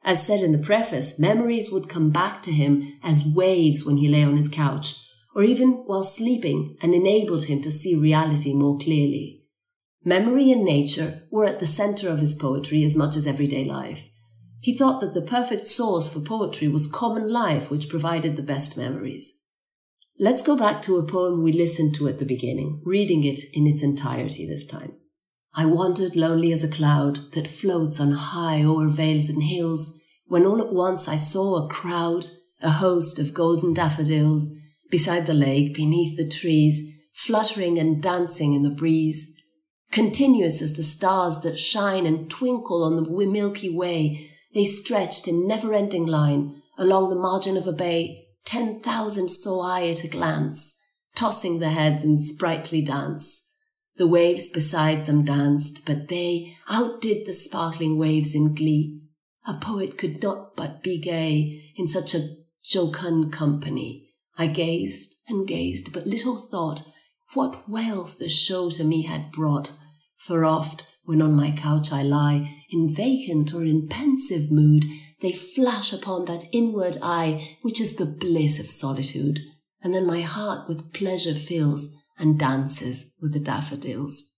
As 0.03 0.25
said 0.25 0.41
in 0.41 0.53
the 0.53 0.65
preface, 0.65 1.19
memories 1.19 1.71
would 1.71 1.87
come 1.87 2.09
back 2.09 2.41
to 2.41 2.51
him 2.51 2.97
as 3.03 3.27
waves 3.27 3.85
when 3.85 3.97
he 3.97 4.07
lay 4.07 4.23
on 4.23 4.37
his 4.37 4.49
couch, 4.49 4.95
or 5.35 5.43
even 5.43 5.83
while 5.85 6.03
sleeping, 6.03 6.75
and 6.81 6.95
enabled 6.95 7.45
him 7.45 7.61
to 7.61 7.69
see 7.69 7.95
reality 7.95 8.55
more 8.55 8.79
clearly. 8.79 9.43
Memory 10.03 10.51
and 10.51 10.65
nature 10.65 11.21
were 11.29 11.45
at 11.45 11.59
the 11.59 11.67
center 11.67 12.09
of 12.09 12.19
his 12.19 12.33
poetry 12.33 12.83
as 12.83 12.95
much 12.95 13.15
as 13.15 13.27
everyday 13.27 13.63
life. 13.63 14.09
He 14.61 14.75
thought 14.75 14.99
that 15.01 15.13
the 15.13 15.21
perfect 15.21 15.67
source 15.67 16.11
for 16.11 16.21
poetry 16.21 16.69
was 16.69 16.87
common 16.87 17.29
life, 17.29 17.69
which 17.69 17.87
provided 17.87 18.35
the 18.35 18.41
best 18.41 18.77
memories. 18.77 19.41
Let's 20.19 20.43
go 20.43 20.55
back 20.55 20.83
to 20.83 20.97
a 20.97 21.07
poem 21.07 21.41
we 21.41 21.51
listened 21.51 21.95
to 21.95 22.07
at 22.07 22.19
the 22.19 22.25
beginning, 22.25 22.81
reading 22.85 23.23
it 23.23 23.39
in 23.51 23.65
its 23.65 23.81
entirety 23.81 24.47
this 24.47 24.67
time. 24.67 24.93
I 25.55 25.65
wandered 25.65 26.15
lonely 26.15 26.53
as 26.53 26.63
a 26.63 26.67
cloud 26.67 27.31
that 27.33 27.47
floats 27.47 27.99
on 27.99 28.11
high 28.11 28.63
o'er 28.63 28.87
vales 28.89 29.29
and 29.29 29.41
hills, 29.41 29.99
when 30.27 30.45
all 30.45 30.61
at 30.61 30.71
once 30.71 31.07
I 31.07 31.15
saw 31.15 31.55
a 31.55 31.69
crowd, 31.69 32.25
a 32.61 32.69
host 32.69 33.17
of 33.17 33.33
golden 33.33 33.73
daffodils, 33.73 34.55
beside 34.91 35.25
the 35.25 35.33
lake, 35.33 35.73
beneath 35.73 36.15
the 36.15 36.29
trees, 36.29 36.93
fluttering 37.13 37.79
and 37.79 38.01
dancing 38.01 38.53
in 38.53 38.61
the 38.61 38.75
breeze. 38.75 39.33
Continuous 39.91 40.61
as 40.61 40.73
the 40.73 40.83
stars 40.83 41.41
that 41.41 41.59
shine 41.59 42.05
and 42.05 42.29
twinkle 42.29 42.83
on 42.83 42.95
the 42.95 43.25
Milky 43.25 43.75
Way, 43.75 44.29
they 44.53 44.65
stretched 44.65 45.27
in 45.27 45.47
never 45.47 45.73
ending 45.73 46.05
line 46.05 46.61
along 46.77 47.09
the 47.09 47.15
margin 47.15 47.57
of 47.57 47.67
a 47.67 47.73
bay. 47.73 48.22
Ten 48.45 48.79
thousand 48.79 49.29
saw 49.29 49.61
I 49.61 49.87
at 49.87 50.03
a 50.03 50.07
glance, 50.07 50.77
tossing 51.15 51.59
their 51.59 51.71
heads 51.71 52.03
in 52.03 52.17
sprightly 52.17 52.81
dance. 52.81 53.49
The 53.97 54.07
waves 54.07 54.49
beside 54.49 55.05
them 55.05 55.23
danced, 55.23 55.85
but 55.85 56.07
they 56.07 56.57
outdid 56.69 57.25
the 57.25 57.33
sparkling 57.33 57.97
waves 57.97 58.33
in 58.33 58.55
glee. 58.55 58.99
A 59.45 59.55
poet 59.59 59.97
could 59.97 60.21
not 60.23 60.55
but 60.55 60.81
be 60.81 60.99
gay 60.99 61.71
in 61.75 61.87
such 61.87 62.15
a 62.15 62.27
jocund 62.63 63.31
company. 63.31 64.09
I 64.37 64.47
gazed 64.47 65.15
and 65.27 65.47
gazed, 65.47 65.93
but 65.93 66.07
little 66.07 66.37
thought 66.37 66.81
what 67.33 67.69
wealth 67.69 68.17
the 68.19 68.29
show 68.29 68.69
to 68.71 68.83
me 68.83 69.03
had 69.03 69.31
brought. 69.31 69.73
For 70.17 70.45
oft, 70.45 70.85
when 71.03 71.21
on 71.21 71.33
my 71.33 71.51
couch 71.51 71.91
I 71.91 72.01
lie, 72.01 72.63
in 72.69 72.93
vacant 72.93 73.53
or 73.53 73.63
in 73.63 73.87
pensive 73.89 74.51
mood, 74.51 74.85
they 75.23 75.31
flash 75.31 75.93
upon 75.93 76.25
that 76.25 76.45
inward 76.51 76.97
eye 77.01 77.57
which 77.61 77.81
is 77.81 77.95
the 77.95 78.05
bliss 78.05 78.59
of 78.59 78.69
solitude, 78.69 79.39
and 79.81 79.93
then 79.93 80.05
my 80.05 80.21
heart 80.21 80.67
with 80.67 80.93
pleasure 80.93 81.33
fills 81.33 81.95
and 82.19 82.37
dances 82.37 83.15
with 83.21 83.33
the 83.33 83.39
daffodils. 83.39 84.33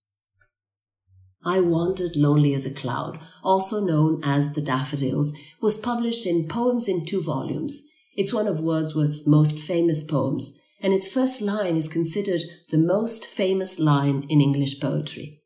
I 1.44 1.60
Wandered 1.60 2.16
Lonely 2.16 2.54
as 2.54 2.66
a 2.66 2.74
Cloud, 2.74 3.20
also 3.44 3.84
known 3.84 4.22
as 4.24 4.54
The 4.54 4.62
Daffodils, 4.62 5.38
was 5.62 5.78
published 5.78 6.26
in 6.26 6.48
Poems 6.48 6.88
in 6.88 7.06
Two 7.06 7.22
Volumes. 7.22 7.84
It's 8.16 8.34
one 8.34 8.48
of 8.48 8.60
Wordsworth's 8.60 9.28
most 9.28 9.60
famous 9.60 10.04
poems, 10.04 10.60
and 10.82 10.94
its 10.94 11.12
first 11.12 11.42
line 11.42 11.76
is 11.76 11.88
considered 11.88 12.42
the 12.70 12.80
most 12.80 13.26
famous 13.26 13.80
line 13.80 14.26
in 14.30 14.42
English 14.42 14.80
poetry. 14.80 15.42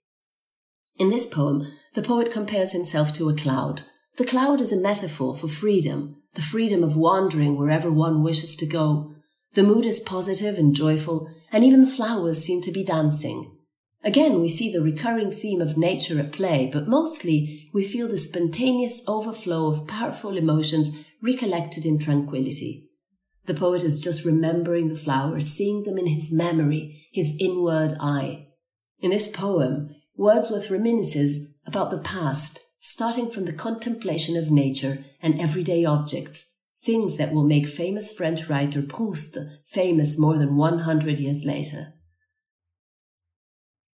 In 0.98 1.10
this 1.10 1.28
poem, 1.28 1.70
the 1.96 2.02
poet 2.02 2.32
compares 2.32 2.72
himself 2.72 3.12
to 3.14 3.28
a 3.30 3.36
cloud. 3.36 3.84
The 4.20 4.26
cloud 4.26 4.60
is 4.60 4.74
a 4.74 4.78
metaphor 4.78 5.34
for 5.34 5.48
freedom, 5.48 6.22
the 6.34 6.42
freedom 6.42 6.84
of 6.84 6.98
wandering 6.98 7.56
wherever 7.56 7.90
one 7.90 8.22
wishes 8.22 8.58
to 8.58 8.66
go. 8.66 9.16
The 9.54 9.64
mood 9.64 9.86
is 9.86 10.02
positive 10.02 10.58
and 10.58 10.76
joyful, 10.76 11.32
and 11.54 11.64
even 11.64 11.80
the 11.80 11.88
flowers 11.88 12.44
seem 12.44 12.62
to 12.64 12.72
be 12.74 12.84
dancing. 12.84 13.50
Again, 14.04 14.42
we 14.42 14.50
see 14.50 14.74
the 14.74 14.82
recurring 14.82 15.32
theme 15.32 15.62
of 15.62 15.78
nature 15.78 16.20
at 16.20 16.34
play, 16.34 16.70
but 16.70 16.86
mostly 16.86 17.70
we 17.74 17.88
feel 17.88 18.10
the 18.10 18.18
spontaneous 18.18 19.08
overflow 19.08 19.68
of 19.68 19.88
powerful 19.88 20.36
emotions 20.36 20.92
recollected 21.24 21.86
in 21.86 21.98
tranquility. 21.98 22.90
The 23.46 23.54
poet 23.54 23.86
is 23.86 24.04
just 24.04 24.26
remembering 24.26 24.90
the 24.90 24.96
flowers, 24.96 25.48
seeing 25.48 25.84
them 25.84 25.98
in 25.98 26.08
his 26.08 26.30
memory, 26.30 27.08
his 27.14 27.38
inward 27.40 27.94
eye. 28.02 28.48
In 29.00 29.12
this 29.12 29.30
poem, 29.30 29.96
Wordsworth 30.18 30.68
reminisces 30.68 31.54
about 31.66 31.90
the 31.90 32.00
past, 32.00 32.66
starting 32.80 33.30
from 33.30 33.46
the 33.46 33.54
contemplation 33.54 34.38
of 34.38 34.52
nature 34.52 35.04
and 35.22 35.40
everyday 35.40 35.86
objects, 35.86 36.56
things 36.82 37.18
that 37.18 37.34
will 37.34 37.46
make 37.46 37.68
famous 37.68 38.12
French 38.12 38.50
writer 38.50 38.82
Proust 38.82 39.38
famous 39.66 40.20
more 40.20 40.38
than 40.38 40.56
100 40.56 41.18
years 41.18 41.46
later. 41.46 41.94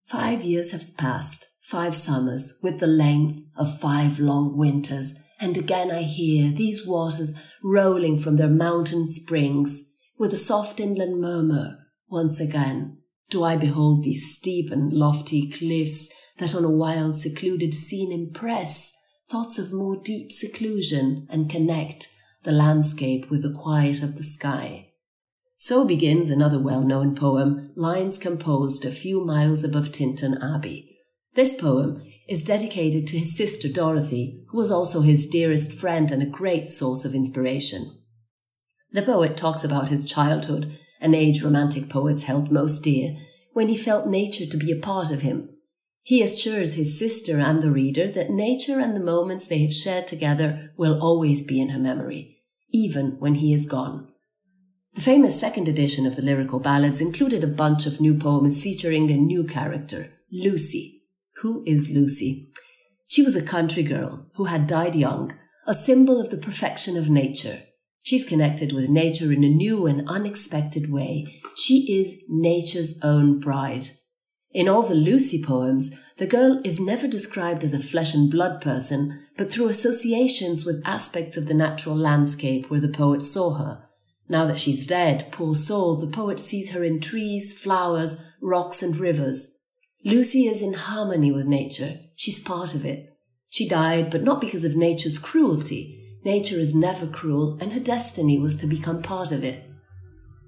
Five 0.06 0.42
years 0.42 0.70
have 0.70 0.96
passed, 0.96 1.58
five 1.62 1.96
summers, 1.96 2.60
with 2.62 2.78
the 2.78 2.86
length 2.86 3.42
of 3.56 3.80
five 3.80 4.20
long 4.20 4.56
winters, 4.56 5.20
and 5.40 5.56
again 5.56 5.90
I 5.90 6.02
hear 6.02 6.52
these 6.52 6.86
waters 6.86 7.34
rolling 7.62 8.18
from 8.18 8.36
their 8.36 8.48
mountain 8.48 9.08
springs, 9.08 9.92
with 10.16 10.32
a 10.32 10.36
soft 10.36 10.78
inland 10.78 11.20
murmur. 11.20 11.78
Once 12.08 12.38
again 12.38 12.98
do 13.36 13.44
I 13.44 13.54
behold 13.54 14.02
these 14.02 14.34
steep 14.34 14.70
and 14.70 14.90
lofty 14.90 15.50
cliffs 15.50 16.08
that 16.38 16.54
on 16.54 16.64
a 16.64 16.70
wild, 16.70 17.18
secluded 17.18 17.74
scene 17.74 18.10
impress 18.10 18.96
thoughts 19.28 19.58
of 19.58 19.74
more 19.74 20.00
deep 20.02 20.32
seclusion 20.32 21.26
and 21.28 21.50
connect 21.50 22.08
the 22.44 22.52
landscape 22.52 23.28
with 23.28 23.42
the 23.42 23.52
quiet 23.52 24.02
of 24.02 24.16
the 24.16 24.22
sky. 24.22 24.88
So 25.58 25.84
begins 25.84 26.30
another 26.30 26.58
well 26.58 26.80
known 26.80 27.14
poem, 27.14 27.72
lines 27.76 28.16
composed 28.16 28.86
a 28.86 28.90
few 28.90 29.22
miles 29.22 29.62
above 29.62 29.92
Tintern 29.92 30.42
Abbey. 30.42 30.96
This 31.34 31.60
poem 31.60 32.02
is 32.26 32.42
dedicated 32.42 33.06
to 33.08 33.18
his 33.18 33.36
sister 33.36 33.68
Dorothy, 33.68 34.46
who 34.48 34.56
was 34.56 34.72
also 34.72 35.02
his 35.02 35.28
dearest 35.28 35.78
friend 35.78 36.10
and 36.10 36.22
a 36.22 36.26
great 36.40 36.68
source 36.68 37.04
of 37.04 37.14
inspiration. 37.14 37.82
The 38.92 39.02
poet 39.02 39.36
talks 39.36 39.62
about 39.62 39.88
his 39.88 40.10
childhood, 40.10 40.78
an 41.02 41.14
age 41.14 41.42
romantic 41.42 41.90
poets 41.90 42.22
held 42.22 42.50
most 42.50 42.82
dear, 42.82 43.14
when 43.56 43.68
he 43.68 43.76
felt 43.76 44.06
nature 44.06 44.44
to 44.44 44.58
be 44.58 44.70
a 44.70 44.76
part 44.76 45.10
of 45.10 45.22
him. 45.22 45.48
He 46.02 46.20
assures 46.20 46.74
his 46.74 46.98
sister 46.98 47.40
and 47.40 47.62
the 47.62 47.70
reader 47.70 48.06
that 48.06 48.28
nature 48.28 48.78
and 48.78 48.94
the 48.94 49.00
moments 49.00 49.46
they 49.46 49.62
have 49.62 49.72
shared 49.72 50.06
together 50.06 50.74
will 50.76 51.02
always 51.02 51.42
be 51.42 51.58
in 51.58 51.70
her 51.70 51.78
memory 51.78 52.34
even 52.70 53.16
when 53.18 53.36
he 53.36 53.54
is 53.54 53.64
gone. 53.64 54.08
The 54.92 55.00
famous 55.00 55.40
second 55.40 55.68
edition 55.68 56.04
of 56.04 56.16
the 56.16 56.22
Lyrical 56.22 56.60
Ballads 56.60 57.00
included 57.00 57.42
a 57.42 57.46
bunch 57.46 57.86
of 57.86 57.98
new 57.98 58.12
poems 58.12 58.62
featuring 58.62 59.10
a 59.10 59.16
new 59.16 59.44
character, 59.44 60.10
Lucy. 60.30 61.04
Who 61.36 61.64
is 61.66 61.90
Lucy? 61.90 62.50
She 63.08 63.22
was 63.22 63.36
a 63.36 63.42
country 63.42 63.84
girl 63.84 64.26
who 64.34 64.44
had 64.44 64.66
died 64.66 64.94
young, 64.94 65.32
a 65.66 65.72
symbol 65.72 66.20
of 66.20 66.28
the 66.28 66.36
perfection 66.36 66.98
of 66.98 67.08
nature. 67.08 67.62
She's 68.06 68.24
connected 68.24 68.72
with 68.72 68.88
nature 68.88 69.32
in 69.32 69.42
a 69.42 69.48
new 69.48 69.88
and 69.88 70.08
unexpected 70.08 70.92
way. 70.92 71.40
She 71.56 71.98
is 71.98 72.22
nature's 72.28 73.00
own 73.02 73.40
bride. 73.40 73.88
In 74.52 74.68
all 74.68 74.84
the 74.84 74.94
Lucy 74.94 75.42
poems, 75.42 76.00
the 76.16 76.28
girl 76.28 76.60
is 76.62 76.78
never 76.78 77.08
described 77.08 77.64
as 77.64 77.74
a 77.74 77.80
flesh 77.80 78.14
and 78.14 78.30
blood 78.30 78.60
person, 78.60 79.26
but 79.36 79.50
through 79.50 79.66
associations 79.66 80.64
with 80.64 80.86
aspects 80.86 81.36
of 81.36 81.48
the 81.48 81.52
natural 81.54 81.96
landscape 81.96 82.70
where 82.70 82.78
the 82.78 82.88
poet 82.88 83.24
saw 83.24 83.54
her. 83.54 83.88
Now 84.28 84.46
that 84.46 84.60
she's 84.60 84.86
dead, 84.86 85.32
poor 85.32 85.56
soul, 85.56 85.96
the 85.96 86.06
poet 86.06 86.38
sees 86.38 86.70
her 86.70 86.84
in 86.84 87.00
trees, 87.00 87.58
flowers, 87.58 88.24
rocks, 88.40 88.84
and 88.84 88.96
rivers. 88.96 89.58
Lucy 90.04 90.46
is 90.46 90.62
in 90.62 90.74
harmony 90.74 91.32
with 91.32 91.46
nature. 91.46 91.96
She's 92.14 92.38
part 92.38 92.72
of 92.72 92.84
it. 92.84 93.18
She 93.50 93.68
died, 93.68 94.12
but 94.12 94.22
not 94.22 94.40
because 94.40 94.64
of 94.64 94.76
nature's 94.76 95.18
cruelty. 95.18 96.05
Nature 96.26 96.56
is 96.56 96.74
never 96.74 97.06
cruel, 97.06 97.56
and 97.60 97.72
her 97.72 97.78
destiny 97.78 98.36
was 98.36 98.56
to 98.56 98.66
become 98.66 99.00
part 99.00 99.30
of 99.30 99.44
it. 99.44 99.62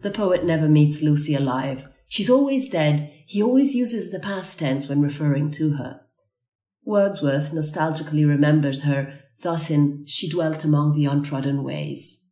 The 0.03 0.11
poet 0.11 0.45
never 0.45 0.69
meets 0.69 1.03
Lucy 1.03 1.37
alive. 1.37 1.87
She's 2.09 2.29
always 2.29 2.69
dead. 2.69 3.13
He 3.27 3.41
always 3.41 3.77
uses 3.77 4.11
the 4.11 4.19
past 4.19 4.59
tense 4.59 4.89
when 4.89 5.03
referring 5.03 5.53
to 5.53 5.75
her. 5.75 6.01
Wordsworth 6.85 7.53
nostalgically 7.53 8.29
remembers 8.29 8.83
her 8.83 9.21
thus 9.45 9.71
in 9.71 10.05
She 10.05 10.29
dwelt 10.29 10.65
among 10.65 10.95
the 10.95 11.05
untrodden 11.05 11.63
ways. 11.63 12.25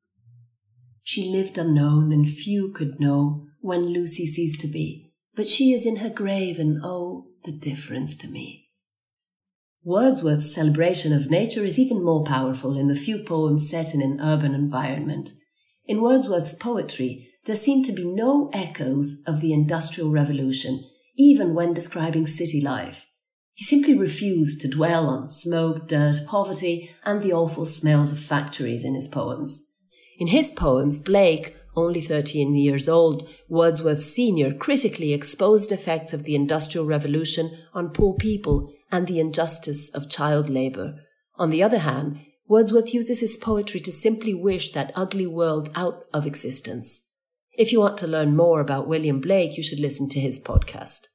She 1.05 1.31
lived 1.31 1.57
unknown, 1.57 2.12
and 2.12 2.29
few 2.29 2.73
could 2.73 2.99
know 2.99 3.47
when 3.61 3.87
Lucy 3.87 4.26
ceased 4.26 4.61
to 4.62 4.67
be, 4.67 5.12
but 5.37 5.47
she 5.47 5.73
is 5.73 5.87
in 5.87 5.99
her 5.99 6.11
grave, 6.11 6.59
and 6.59 6.81
oh, 6.83 7.26
the 7.45 7.53
difference 7.53 8.17
to 8.17 8.29
me. 8.29 8.66
Wordsworth's 9.87 10.52
celebration 10.52 11.12
of 11.12 11.31
nature 11.31 11.62
is 11.64 11.78
even 11.78 12.02
more 12.02 12.25
powerful 12.25 12.76
in 12.76 12.88
the 12.88 12.97
few 12.97 13.21
poems 13.21 13.71
set 13.71 13.95
in 13.95 14.02
an 14.02 14.19
urban 14.21 14.52
environment. 14.52 15.31
In 15.87 16.02
Wordsworth's 16.02 16.57
poetry, 16.57 17.28
there 17.45 17.55
seem 17.55 17.85
to 17.85 17.93
be 17.93 18.05
no 18.05 18.50
echoes 18.52 19.23
of 19.28 19.40
the 19.40 19.52
Industrial 19.52 20.11
Revolution, 20.11 20.83
even 21.16 21.55
when 21.55 21.73
describing 21.73 22.26
city 22.26 22.61
life. 22.61 23.07
He 23.55 23.62
simply 23.62 23.95
refused 23.97 24.61
to 24.62 24.69
dwell 24.69 25.07
on 25.07 25.28
smoke, 25.28 25.87
dirt, 25.87 26.16
poverty, 26.26 26.90
and 27.05 27.23
the 27.23 27.33
awful 27.33 27.64
smells 27.64 28.11
of 28.11 28.19
factories 28.19 28.85
in 28.85 28.97
his 28.97 29.07
poems. 29.07 29.69
In 30.19 30.26
his 30.26 30.50
poems, 30.50 30.99
Blake, 30.99 31.57
only 31.76 32.00
13 32.00 32.57
years 32.57 32.88
old, 32.88 33.28
Wordsworth 33.49 34.02
Sr. 34.02 34.52
critically 34.52 35.14
exposed 35.14 35.71
effects 35.71 36.12
of 36.12 36.25
the 36.25 36.35
Industrial 36.35 36.85
Revolution 36.85 37.57
on 37.73 37.90
poor 37.90 38.14
people 38.14 38.73
and 38.90 39.07
the 39.07 39.21
injustice 39.21 39.88
of 39.90 40.09
child 40.09 40.49
labour. 40.49 41.02
On 41.37 41.50
the 41.50 41.62
other 41.62 41.78
hand, 41.78 42.21
Wordsworth 42.49 42.95
uses 42.95 43.21
his 43.21 43.37
poetry 43.37 43.81
to 43.81 43.93
simply 43.93 44.33
wish 44.33 44.71
that 44.71 44.93
ugly 44.95 45.26
world 45.26 45.69
out 45.75 46.05
of 46.14 46.26
existence. 46.26 47.02
If 47.52 47.73
you 47.73 47.81
want 47.81 47.99
to 47.99 48.07
learn 48.07 48.37
more 48.37 48.61
about 48.61 48.87
William 48.87 49.21
Blake, 49.21 49.57
you 49.57 49.62
should 49.62 49.81
listen 49.81 50.09
to 50.11 50.21
his 50.21 50.38
podcast. 50.38 51.09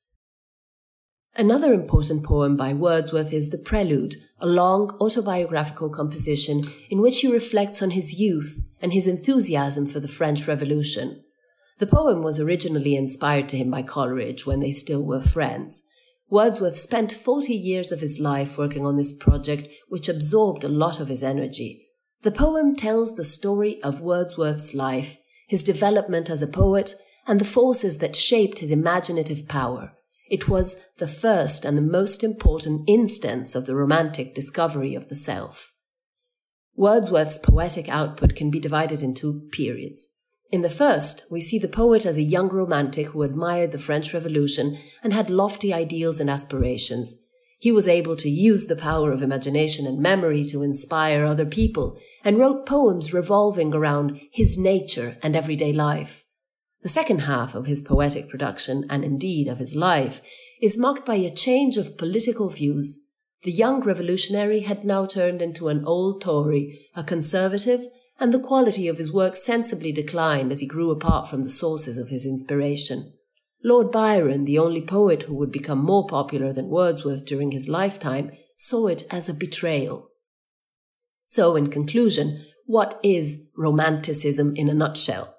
Another 1.37 1.71
important 1.73 2.25
poem 2.25 2.57
by 2.57 2.73
Wordsworth 2.73 3.31
is 3.31 3.51
The 3.51 3.57
Prelude, 3.57 4.15
a 4.39 4.47
long 4.47 4.97
autobiographical 4.99 5.89
composition 5.89 6.61
in 6.89 6.99
which 6.99 7.21
he 7.21 7.31
reflects 7.31 7.81
on 7.81 7.91
his 7.91 8.19
youth 8.19 8.59
and 8.81 8.91
his 8.91 9.07
enthusiasm 9.07 9.85
for 9.85 10.01
the 10.01 10.09
French 10.09 10.45
Revolution. 10.47 11.23
The 11.79 11.87
poem 11.87 12.21
was 12.21 12.39
originally 12.39 12.97
inspired 12.97 13.47
to 13.49 13.57
him 13.57 13.71
by 13.71 13.81
Coleridge 13.83 14.45
when 14.45 14.59
they 14.59 14.73
still 14.73 15.03
were 15.03 15.21
friends. 15.21 15.83
Wordsworth 16.31 16.77
spent 16.77 17.11
40 17.11 17.53
years 17.53 17.91
of 17.91 17.99
his 17.99 18.17
life 18.17 18.57
working 18.57 18.85
on 18.85 18.95
this 18.95 19.11
project, 19.11 19.67
which 19.89 20.07
absorbed 20.07 20.63
a 20.63 20.69
lot 20.69 21.01
of 21.01 21.09
his 21.09 21.23
energy. 21.23 21.89
The 22.21 22.31
poem 22.31 22.73
tells 22.73 23.17
the 23.17 23.25
story 23.25 23.83
of 23.83 23.99
Wordsworth's 23.99 24.73
life, 24.73 25.17
his 25.49 25.61
development 25.61 26.29
as 26.29 26.41
a 26.41 26.47
poet, 26.47 26.95
and 27.27 27.37
the 27.37 27.45
forces 27.45 27.97
that 27.97 28.15
shaped 28.15 28.59
his 28.59 28.71
imaginative 28.71 29.49
power. 29.49 29.91
It 30.29 30.47
was 30.47 30.85
the 30.99 31.07
first 31.07 31.65
and 31.65 31.77
the 31.77 31.81
most 31.81 32.23
important 32.23 32.87
instance 32.87 33.53
of 33.53 33.65
the 33.65 33.75
romantic 33.75 34.33
discovery 34.33 34.95
of 34.95 35.09
the 35.09 35.15
self. 35.15 35.73
Wordsworth's 36.77 37.39
poetic 37.39 37.89
output 37.89 38.35
can 38.35 38.49
be 38.49 38.59
divided 38.61 39.01
into 39.01 39.49
periods. 39.51 40.07
In 40.51 40.61
the 40.61 40.69
first, 40.69 41.23
we 41.31 41.39
see 41.39 41.57
the 41.57 41.69
poet 41.69 42.05
as 42.05 42.17
a 42.17 42.21
young 42.21 42.49
romantic 42.49 43.07
who 43.07 43.23
admired 43.23 43.71
the 43.71 43.79
French 43.79 44.13
Revolution 44.13 44.77
and 45.01 45.13
had 45.13 45.29
lofty 45.29 45.73
ideals 45.73 46.19
and 46.19 46.29
aspirations. 46.29 47.15
He 47.57 47.71
was 47.71 47.87
able 47.87 48.17
to 48.17 48.29
use 48.29 48.65
the 48.65 48.75
power 48.75 49.13
of 49.13 49.21
imagination 49.21 49.87
and 49.87 49.99
memory 49.99 50.43
to 50.45 50.61
inspire 50.61 51.23
other 51.23 51.45
people 51.45 51.97
and 52.23 52.37
wrote 52.37 52.65
poems 52.65 53.13
revolving 53.13 53.73
around 53.73 54.19
his 54.33 54.57
nature 54.57 55.17
and 55.23 55.37
everyday 55.37 55.71
life. 55.71 56.25
The 56.81 56.89
second 56.89 57.19
half 57.19 57.55
of 57.55 57.67
his 57.67 57.81
poetic 57.81 58.27
production, 58.27 58.85
and 58.89 59.05
indeed 59.05 59.47
of 59.47 59.59
his 59.59 59.75
life, 59.75 60.21
is 60.61 60.77
marked 60.77 61.05
by 61.05 61.15
a 61.15 61.33
change 61.33 61.77
of 61.77 61.97
political 61.97 62.49
views. 62.49 63.07
The 63.43 63.51
young 63.51 63.81
revolutionary 63.81 64.61
had 64.61 64.83
now 64.83 65.05
turned 65.05 65.41
into 65.41 65.69
an 65.69 65.85
old 65.85 66.21
Tory, 66.21 66.89
a 66.95 67.03
conservative, 67.03 67.81
and 68.21 68.31
the 68.31 68.39
quality 68.39 68.87
of 68.87 68.99
his 68.99 69.11
work 69.11 69.35
sensibly 69.35 69.91
declined 69.91 70.51
as 70.51 70.59
he 70.59 70.67
grew 70.67 70.91
apart 70.91 71.27
from 71.27 71.41
the 71.41 71.49
sources 71.49 71.97
of 71.97 72.09
his 72.09 72.23
inspiration. 72.23 73.11
Lord 73.63 73.91
Byron, 73.91 74.45
the 74.45 74.59
only 74.59 74.81
poet 74.81 75.23
who 75.23 75.33
would 75.33 75.51
become 75.51 75.83
more 75.83 76.05
popular 76.05 76.53
than 76.53 76.69
Wordsworth 76.69 77.25
during 77.25 77.51
his 77.51 77.67
lifetime, 77.67 78.31
saw 78.55 78.85
it 78.85 79.03
as 79.09 79.27
a 79.27 79.33
betrayal. 79.33 80.07
So, 81.25 81.55
in 81.55 81.71
conclusion, 81.71 82.45
what 82.67 82.99
is 83.01 83.47
Romanticism 83.57 84.53
in 84.55 84.69
a 84.69 84.73
nutshell? 84.75 85.35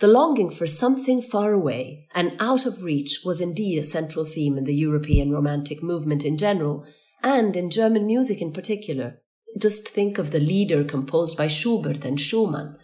The 0.00 0.08
longing 0.08 0.50
for 0.50 0.66
something 0.66 1.22
far 1.22 1.52
away 1.54 2.06
and 2.14 2.36
out 2.38 2.66
of 2.66 2.84
reach 2.84 3.20
was 3.24 3.40
indeed 3.40 3.78
a 3.78 3.84
central 3.84 4.26
theme 4.26 4.58
in 4.58 4.64
the 4.64 4.74
European 4.74 5.30
Romantic 5.30 5.82
movement 5.82 6.24
in 6.24 6.36
general, 6.36 6.86
and 7.22 7.56
in 7.56 7.70
German 7.70 8.06
music 8.06 8.42
in 8.42 8.52
particular. 8.52 9.19
Just 9.58 9.88
think 9.88 10.18
of 10.18 10.30
the 10.30 10.40
Lieder 10.40 10.84
composed 10.84 11.36
by 11.36 11.46
Schubert 11.46 12.04
and 12.04 12.20
Schumann. 12.20 12.76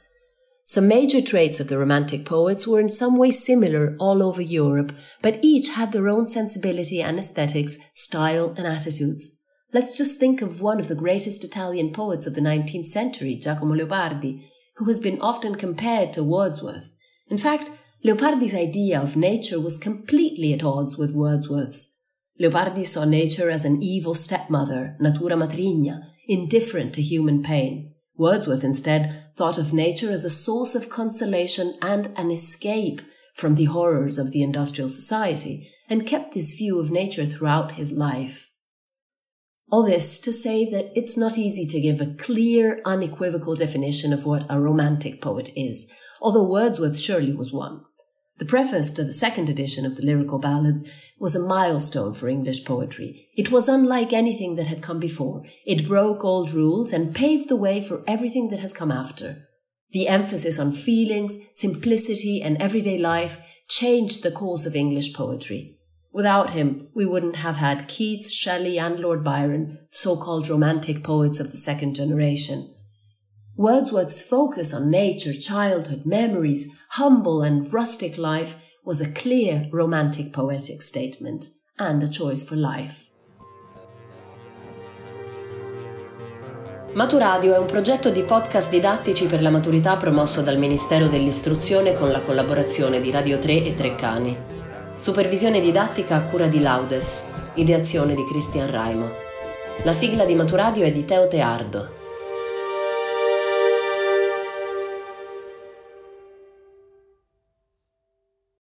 Some 0.69 0.89
major 0.89 1.21
traits 1.21 1.61
of 1.61 1.69
the 1.69 1.79
Romantic 1.79 2.25
poets 2.25 2.67
were 2.67 2.81
in 2.81 2.89
some 2.89 3.17
way 3.17 3.31
similar 3.31 3.97
all 4.01 4.21
over 4.21 4.43
Europe, 4.43 4.93
but 5.23 5.39
each 5.43 5.75
had 5.77 5.93
their 5.93 6.09
own 6.09 6.27
sensibility 6.27 7.01
and 7.01 7.21
aesthetics, 7.21 7.79
style, 7.95 8.53
and 8.57 8.67
attitudes. 8.67 9.39
Let's 9.73 9.97
just 9.97 10.19
think 10.19 10.43
of 10.43 10.63
one 10.63 10.81
of 10.81 10.89
the 10.89 10.97
greatest 10.97 11.45
Italian 11.45 11.93
poets 11.93 12.27
of 12.27 12.35
the 12.35 12.41
19th 12.41 12.87
century, 12.87 13.37
Giacomo 13.37 13.75
Leopardi, 13.77 14.45
who 14.77 14.87
has 14.87 14.99
been 15.01 15.21
often 15.21 15.55
compared 15.55 16.13
to 16.15 16.25
Wordsworth. 16.25 16.89
In 17.29 17.39
fact, 17.39 17.71
Leopardi's 18.05 18.55
idea 18.55 19.01
of 19.01 19.17
nature 19.17 19.61
was 19.61 19.79
completely 19.79 20.53
at 20.53 20.65
odds 20.65 20.99
with 20.99 21.15
Wordsworth's. 21.15 21.95
Leopardi 22.41 22.85
saw 22.85 23.05
nature 23.05 23.51
as 23.51 23.65
an 23.65 23.83
evil 23.83 24.15
stepmother, 24.15 24.97
natura 24.99 25.37
matrigna, 25.37 26.01
indifferent 26.27 26.93
to 26.95 27.03
human 27.03 27.43
pain. 27.43 27.95
Wordsworth 28.17 28.65
instead 28.65 29.33
thought 29.37 29.59
of 29.59 29.73
nature 29.73 30.11
as 30.11 30.25
a 30.25 30.31
source 30.31 30.75
of 30.75 30.89
consolation 30.89 31.75
and 31.83 32.09
an 32.17 32.31
escape 32.31 33.01
from 33.35 33.55
the 33.55 33.67
horrors 33.67 34.19
of 34.19 34.33
the 34.33 34.43
industrial 34.43 34.89
society, 34.89 35.71
and 35.91 36.07
kept 36.07 36.33
this 36.33 36.57
view 36.57 36.79
of 36.79 36.91
nature 36.91 37.27
throughout 37.27 37.75
his 37.75 37.93
life. 37.93 38.51
All 39.71 39.85
this 39.85 40.19
to 40.21 40.33
say 40.33 40.69
that 40.71 40.91
it's 40.97 41.19
not 41.19 41.37
easy 41.37 41.67
to 41.67 41.81
give 41.81 42.01
a 42.01 42.15
clear, 42.15 42.81
unequivocal 42.87 43.55
definition 43.55 44.13
of 44.13 44.25
what 44.25 44.47
a 44.49 44.61
romantic 44.61 45.21
poet 45.21 45.51
is, 45.55 45.87
although 46.21 46.49
Wordsworth 46.49 46.99
surely 46.99 47.35
was 47.35 47.53
one. 47.53 47.83
The 48.39 48.45
preface 48.45 48.91
to 48.93 49.05
the 49.05 49.15
second 49.15 49.49
edition 49.49 49.87
of 49.87 49.97
the 49.97 50.05
Lyrical 50.05 50.39
Ballads 50.39 50.85
was 51.19 51.35
a 51.35 51.47
milestone 51.47 52.13
for 52.13 52.29
English 52.29 52.65
poetry. 52.67 53.29
It 53.35 53.51
was 53.51 53.69
unlike 53.69 54.13
anything 54.13 54.57
that 54.57 54.67
had 54.67 54.83
come 54.83 55.01
before. 55.01 55.43
It 55.65 55.89
broke 55.89 56.23
old 56.23 56.53
rules 56.53 56.93
and 56.93 57.15
paved 57.15 57.49
the 57.49 57.57
way 57.57 57.83
for 57.83 58.05
everything 58.07 58.49
that 58.49 58.61
has 58.61 58.75
come 58.75 58.93
after. 58.93 59.39
The 59.93 60.09
emphasis 60.09 60.59
on 60.59 60.73
feelings, 60.73 61.39
simplicity, 61.55 62.43
and 62.43 62.61
everyday 62.61 62.99
life 62.99 63.39
changed 63.69 64.23
the 64.23 64.31
course 64.31 64.67
of 64.67 64.77
English 64.77 65.15
poetry. 65.15 65.79
Without 66.13 66.51
him, 66.51 66.89
we 66.95 67.07
wouldn't 67.07 67.37
have 67.37 67.57
had 67.57 67.89
Keats, 67.89 68.33
Shelley, 68.33 68.79
and 68.79 69.01
Lord 69.01 69.25
Byron, 69.25 69.79
so 69.91 70.17
called 70.17 70.49
romantic 70.49 71.03
poets 71.03 71.41
of 71.41 71.53
the 71.53 71.57
second 71.57 71.95
generation. 71.95 72.71
Wordsworth's 73.59 74.21
focus 74.21 74.75
on 74.75 74.91
nature, 74.91 75.33
childhood, 75.33 76.05
memories, 76.05 76.67
humble 76.91 77.41
and 77.41 77.73
rustic 77.73 78.19
life 78.19 78.59
was 78.85 79.01
a 79.01 79.11
clear 79.11 79.67
romantic 79.73 80.31
poetic 80.31 80.83
statement 80.83 81.49
and 81.79 82.03
a 82.03 82.07
choice 82.07 82.45
for 82.45 82.57
life. 82.57 83.11
Maturadio 86.93 87.55
è 87.55 87.59
un 87.59 87.65
progetto 87.65 88.11
di 88.11 88.23
podcast 88.25 88.69
didattici 88.69 89.25
per 89.25 89.41
la 89.41 89.49
maturità 89.49 89.97
promosso 89.97 90.43
dal 90.43 90.59
Ministero 90.59 91.09
dell'Istruzione 91.09 91.95
con 91.95 92.11
la 92.11 92.21
collaborazione 92.21 93.01
di 93.01 93.11
Radio 93.11 93.39
3 93.39 93.65
e 93.65 93.73
Treccani. 93.73 94.37
Supervisione 94.99 95.61
didattica 95.61 96.17
a 96.17 96.25
cura 96.25 96.47
di 96.47 96.61
Laudes, 96.61 97.33
ideazione 97.55 98.15
di 98.15 98.25
Cristian 98.27 98.71
Raimo. 98.71 99.09
La 99.83 99.93
sigla 99.95 100.27
di 100.27 100.35
Maturadio 100.35 100.85
è 100.85 100.93
di 100.93 101.07
Teo 101.07 101.27
Teardo 101.27 101.96